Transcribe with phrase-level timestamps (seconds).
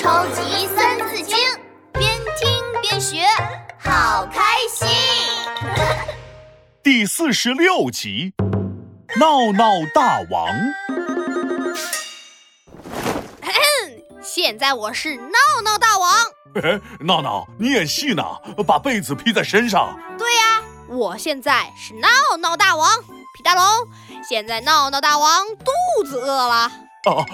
[0.00, 1.36] 超级三字经，
[1.92, 3.18] 边听边学，
[3.78, 4.88] 好开心。
[6.82, 8.32] 第四十六集，
[9.18, 10.48] 闹闹大王。
[14.22, 16.10] 现在我是闹闹大王。
[16.62, 18.24] 哎， 闹闹，你演戏呢？
[18.66, 19.94] 把被子披在身上。
[20.16, 22.08] 对呀，我现在是闹
[22.38, 22.88] 闹大王。
[23.36, 23.62] 皮大龙，
[24.26, 26.72] 现在闹闹大王肚子饿了。
[27.04, 27.24] 啊，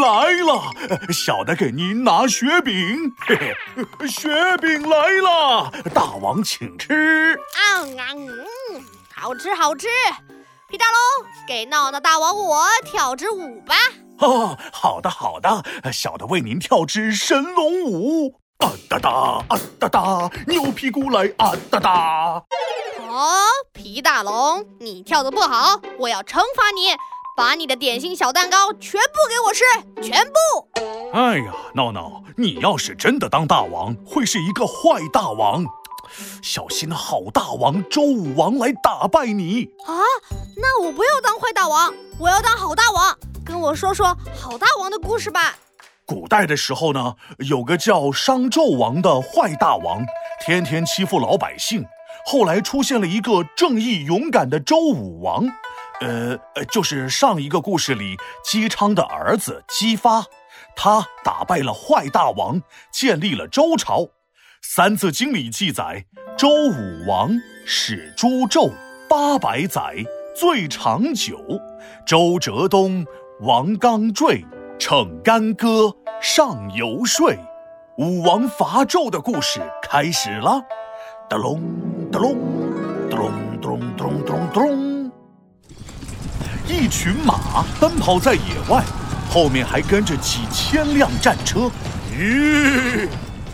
[0.00, 3.12] 来了，小的给您拿雪饼。
[3.20, 3.36] 嘿
[3.76, 7.38] 嘿，雪饼来了，大王请吃。
[7.54, 8.82] 啊啊，嗯，
[9.14, 9.88] 好吃好吃。
[10.68, 13.74] 皮大龙，给闹闹大王我跳支舞吧。
[14.20, 18.40] 哦，好的好的，小的为您跳支神龙舞。
[18.58, 19.10] 啊哒哒，
[19.48, 22.42] 啊哒哒，牛屁股来啊哒哒。
[23.06, 23.44] 哦，
[23.74, 26.96] 皮大龙，你跳的不好，我要惩罚你，
[27.36, 29.64] 把你的点心小蛋糕全部给我吃，
[30.02, 31.12] 全部。
[31.12, 35.64] 哎呀，闹闹，你要是真的当大王，会是一个坏大王，
[36.42, 39.94] 小心好大王周武王来打败你啊！
[40.56, 45.56] 那我不要当坏大王，我要当好大王，跟我说说好大王的故事吧。
[46.04, 50.04] 古代的时候呢，有个叫商纣王的坏大王，
[50.44, 51.86] 天天欺负老百姓。
[52.26, 55.48] 后来出现了一个正义勇敢的周武王，
[56.00, 60.24] 呃呃，就是上一个故事里姬昌的儿子姬发，
[60.74, 64.00] 他打败了坏大王，建立了周朝。
[64.62, 66.04] 《三字经》里记载，
[66.36, 67.30] 周武王
[67.66, 68.72] 始诛纣
[69.08, 69.96] 八百载，
[70.34, 71.38] 最长久。
[72.06, 73.04] 周哲东，
[73.40, 74.44] 王刚坠。
[74.78, 77.30] 逞干戈上游说，
[77.98, 80.62] 武王伐纣的故事开始了。
[81.28, 81.60] 哒隆
[82.10, 82.34] 哒隆
[83.10, 83.99] 咚隆哒隆哒隆哒隆哒隆，
[86.80, 88.82] 一群马奔跑在野外，
[89.30, 91.70] 后面还跟着几千辆战车。
[92.10, 93.06] 吁，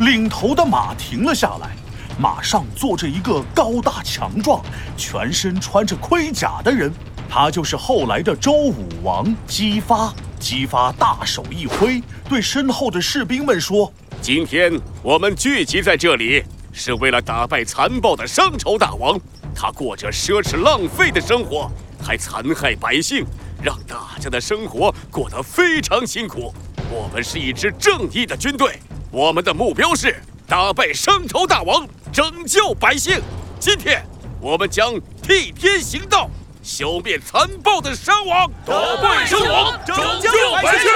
[0.00, 1.70] 领头的马停了下来，
[2.18, 4.62] 马上坐着一个高大强壮、
[4.94, 6.92] 全身穿着盔甲的人，
[7.26, 10.12] 他就是后来的周武王姬发。
[10.38, 19.18] 姬发大手一挥，对身后的士兵们说：“今天我们聚集在这里，是为了打败残暴的商朝大王。
[19.54, 21.70] 他过着奢侈浪费的生活，
[22.04, 23.24] 还残害百姓，
[23.62, 26.52] 让大家的生活过得非常辛苦。
[26.90, 28.78] 我们是一支正义的军队，
[29.10, 30.14] 我们的目标是
[30.46, 33.22] 打败商朝大王，拯救百姓。
[33.58, 34.04] 今天，
[34.38, 34.92] 我们将
[35.22, 36.28] 替天行道。”
[36.62, 40.30] 消灭残暴的商王，打败商王，拯救
[40.62, 40.90] 百姓。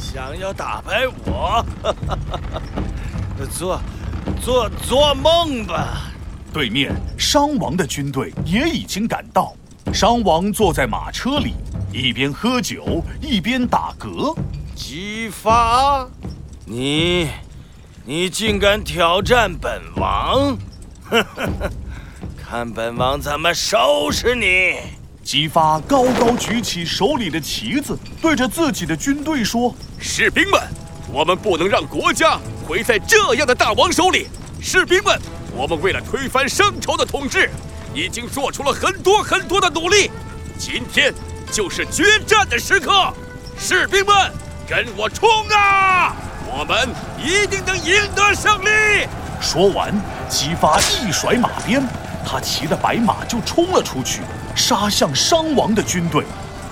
[0.00, 1.64] 想要打败我？
[3.56, 3.80] 做
[4.40, 6.10] 做做梦吧！
[6.52, 9.54] 对面商王的军队也已经赶到，
[9.92, 11.54] 商王坐在马车里，
[11.92, 14.36] 一边喝酒一边打嗝。
[14.74, 16.08] 姬发，
[16.64, 17.28] 你
[18.04, 20.56] 你竟敢挑战本王！
[22.36, 24.76] 看本王怎么收拾你！
[25.24, 30.60] 姬发高高举起手里的旗子，对着自己的军队说：“士兵们，
[31.12, 34.28] 我们不能让国家毁在这样的大王手里。
[34.60, 35.20] 士兵们，
[35.56, 37.50] 我们为了推翻商朝的统治，
[37.94, 40.10] 已经做出了很多很多的努力。
[40.58, 41.14] 今天
[41.50, 43.10] 就是决战的时刻，
[43.58, 44.30] 士兵们，
[44.68, 46.14] 跟我冲啊！
[46.46, 49.08] 我们一定能赢得胜利！”
[49.40, 51.82] 说完，姬发一甩马鞭。
[52.22, 54.20] 他骑的白马就冲了出去，
[54.54, 56.22] 杀向商王的军队。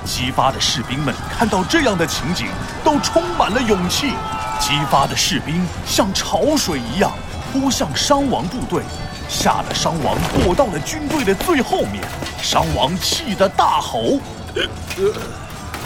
[0.05, 2.49] 姬发的士兵们看到这样的情景，
[2.85, 4.13] 都充满了勇气。
[4.61, 7.11] 姬发的士兵像潮水一样
[7.55, 8.83] 扑向商王部队，
[9.29, 12.03] 吓得商王躲到了军队的最后面。
[12.43, 14.19] 商王气得大吼：“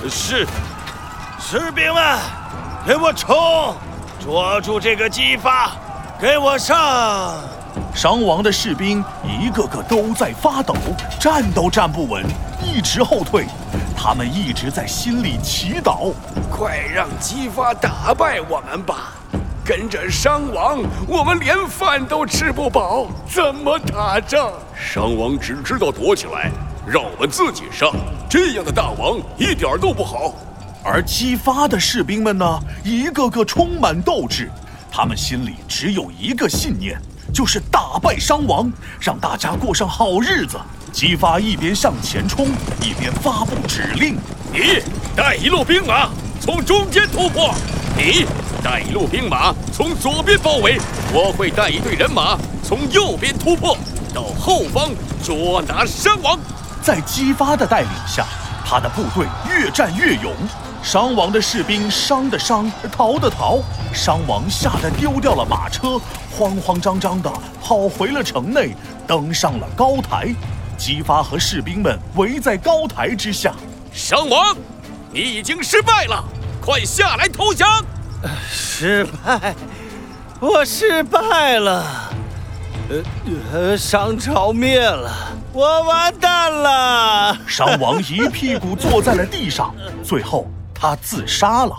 [0.08, 0.46] 是，
[1.38, 2.18] 士兵们，
[2.86, 3.76] 给我冲！
[4.18, 5.72] 捉住这个姬发，
[6.18, 7.38] 给我上！”
[7.94, 10.74] 商王的士兵一个个都在发抖，
[11.20, 12.24] 站都站不稳，
[12.64, 13.46] 一直后退。
[13.94, 16.14] 他们一直在心里祈祷：
[16.50, 19.12] 快让姬发打败我们吧！
[19.68, 24.50] 跟着商王，我们连饭都吃不饱，怎么打仗？
[24.74, 26.50] 商王只知道躲起来，
[26.86, 27.92] 让我们自己上。
[28.30, 30.32] 这样的大王一点都不好。
[30.82, 34.50] 而姬发的士兵们呢，一个个充满斗志，
[34.90, 36.98] 他们心里只有一个信念。
[37.30, 40.56] 就是打败商王，让大家过上好日子。
[40.90, 42.46] 姬发一边向前冲，
[42.80, 44.16] 一边发布指令：
[44.50, 44.82] 你
[45.14, 46.08] 带一路兵马
[46.40, 47.52] 从中间突破，
[47.96, 48.24] 你
[48.62, 50.78] 带一路兵马从左边包围，
[51.12, 53.76] 我会带一队人马从右边突破，
[54.14, 54.90] 到后方
[55.22, 56.38] 捉拿商王。
[56.80, 58.24] 在姬发的带领下，
[58.64, 60.32] 他的部队越战越勇，
[60.82, 63.58] 伤亡的士兵伤的伤，逃的逃，
[63.92, 66.00] 伤亡吓得丢掉了马车，
[66.30, 67.30] 慌慌张张地
[67.62, 68.74] 跑回了城内，
[69.06, 70.32] 登上了高台。
[70.78, 73.52] 姬发和士兵们围在高台之下。
[73.92, 74.56] 商王，
[75.10, 76.22] 你已经失败了，
[76.60, 77.84] 快下来投降！
[78.50, 79.54] 失败，
[80.38, 82.12] 我失败了。
[82.90, 83.02] 呃
[83.52, 85.10] 呃，商朝灭了，
[85.52, 87.38] 我完蛋了。
[87.46, 91.76] 商王一屁股坐在了地上，最后他自杀了。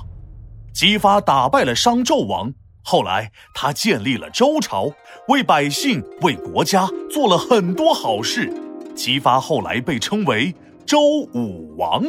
[0.74, 2.52] 姬发打败了商纣王，
[2.84, 4.92] 后来他建立了周朝，
[5.28, 8.52] 为百姓、为国家做了很多好事。
[8.96, 10.56] 姬发后来被称为
[10.86, 11.00] 周
[11.34, 12.04] 武王。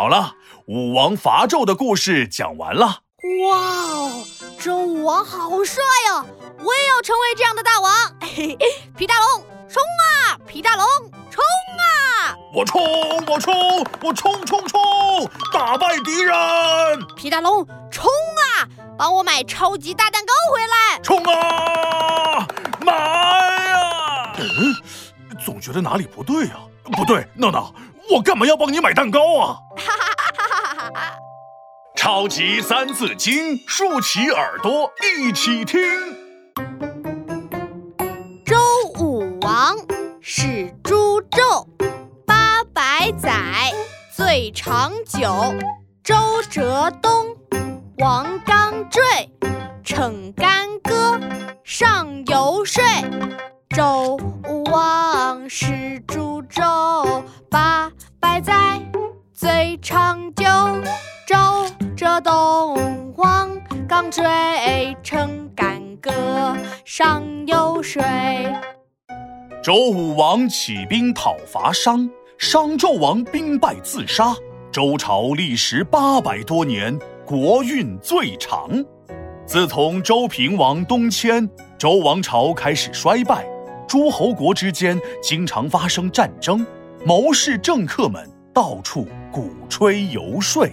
[0.00, 3.00] 好了，武王伐纣的故事讲完了。
[3.44, 4.24] 哇哦，
[4.58, 6.24] 周武王好帅哦！
[6.64, 7.92] 我也要成为这样的大王。
[8.22, 8.58] 嘿嘿，
[8.96, 10.40] 皮大龙，冲啊！
[10.46, 10.86] 皮大龙，
[11.30, 11.44] 冲
[11.76, 12.34] 啊！
[12.54, 12.82] 我冲，
[13.26, 14.80] 我冲，我冲冲冲，
[15.52, 16.34] 打败敌人！
[17.14, 18.66] 皮大龙，冲啊！
[18.96, 20.98] 帮我买超级大蛋糕回来！
[21.02, 22.48] 冲啊！
[22.80, 24.32] 买呀！
[24.38, 24.74] 嗯。
[25.44, 26.60] 总觉得哪里不对啊？
[26.84, 27.74] 不对，闹闹，
[28.10, 29.58] 我干嘛要帮你买蛋糕啊？
[32.02, 35.78] 超级三字经，竖起耳朵一起听。
[38.42, 38.56] 周
[38.98, 39.76] 武王
[40.18, 41.66] 是朱纣，
[42.24, 43.30] 八百载
[44.16, 45.28] 最长久。
[46.02, 46.16] 周
[46.48, 47.36] 哲东，
[47.98, 49.02] 王刚坠，
[49.84, 51.20] 逞干戈，
[51.62, 52.82] 上游说。
[53.76, 54.18] 周
[54.48, 56.62] 武王是株洲，
[57.50, 58.80] 八百载
[59.34, 60.46] 最长久。
[61.26, 61.36] 周
[62.00, 63.50] 这东，王
[63.86, 64.24] 刚坠，
[65.02, 66.10] 逞干戈，
[66.82, 68.02] 上有水。
[69.62, 72.08] 周武王起兵讨伐商，
[72.38, 74.34] 商纣王兵败自杀。
[74.72, 78.70] 周朝历时八百多年，国运最长。
[79.44, 83.46] 自从周平王东迁，周王朝开始衰败。
[83.86, 86.66] 诸侯国之间经常发生战争，
[87.04, 90.66] 谋士政客们到处鼓吹游说。